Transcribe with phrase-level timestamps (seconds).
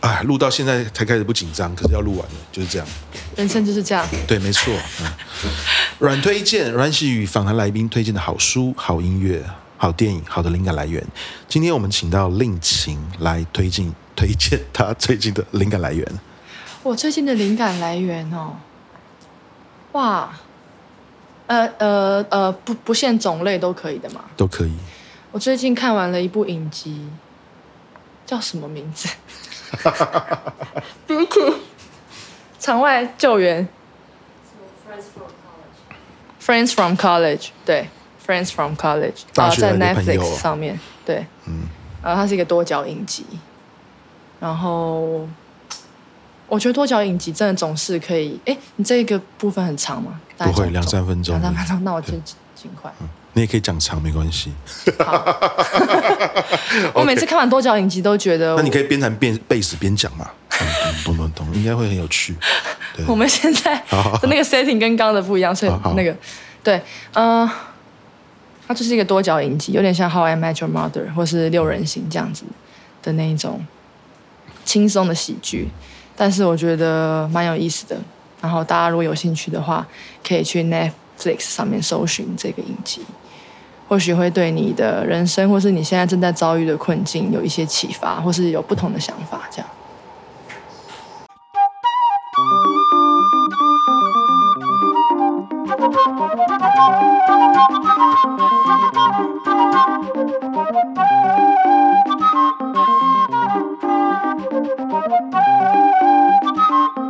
[0.00, 2.86] 哎，录到现在才开始不紧张，可是要录完了，就是这样。
[3.36, 4.06] 人生就是这样。
[4.26, 4.72] 对，没错。
[5.00, 5.50] 嗯，
[5.98, 9.42] 阮推荐，阮喜宇访谈来宾推荐的好书、好音乐、
[9.84, 11.06] 好电影、好的灵感来源。
[11.46, 16.08] 今天我们请到令晴来推荐推荐他最近的灵感来源。
[16.82, 18.54] 我最近的灵感来源哦，
[19.92, 20.30] 哇，
[21.48, 24.24] 呃呃呃，不不限种类都可以的嘛？
[24.38, 24.72] 都可以。
[25.32, 27.06] 我最近看完了一部影集，
[28.24, 29.06] 叫什么名字？
[31.06, 31.56] Vicky
[32.58, 33.68] 场外救援。
[36.40, 37.90] Friends from College，对
[38.26, 41.62] ，Friends from College，啊，在 Netflix 上面，对，嗯，
[42.02, 43.24] 然后它是一个多角影集，
[44.40, 45.26] 然后
[46.48, 50.20] 我觉得多角影集真的总是可以，哎，你这个部分很长吗？
[50.38, 52.08] 不会，两三分钟，两三分钟，那我就
[52.54, 52.92] 尽快。
[53.36, 54.52] 你也可以讲长，没关系。
[56.94, 60.30] 我每次看完多角影集都觉得，那你可以边弹边贝斯边讲嘛，
[61.04, 62.36] 咚咚咚，应该会很有趣。
[63.08, 66.16] 我们现在的那个 setting 跟刚刚的不一样，所以那个
[66.62, 66.80] 对，
[67.14, 67.48] 嗯，
[68.66, 72.44] 它就是一个多角影集，有点像《How I Met Your Mother》或是《六人行》这样子
[73.02, 73.64] 的那一种
[74.64, 75.68] 轻松的喜剧，
[76.16, 77.98] 但是我觉得蛮有意思的。
[78.40, 79.86] 然后大家如果有兴趣的话，
[80.26, 83.02] 可以去 Netflix 上面搜寻这个影集。
[83.86, 89.68] 或许会对你的人生，或是你现在正在遭遇的困境有一些启发，或是有不同的想法，这样。
[97.44, 97.68] Thank
[106.98, 107.03] you.